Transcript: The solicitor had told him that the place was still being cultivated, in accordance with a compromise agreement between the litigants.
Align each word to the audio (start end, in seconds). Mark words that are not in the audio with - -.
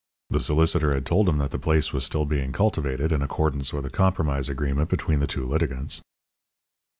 The 0.31 0.39
solicitor 0.39 0.95
had 0.95 1.05
told 1.05 1.29
him 1.29 1.37
that 1.37 1.51
the 1.51 1.59
place 1.59 1.93
was 1.93 2.03
still 2.05 2.25
being 2.25 2.51
cultivated, 2.53 3.11
in 3.11 3.21
accordance 3.21 3.71
with 3.71 3.85
a 3.85 3.91
compromise 3.91 4.49
agreement 4.49 4.89
between 4.89 5.19
the 5.19 5.27
litigants. 5.45 6.01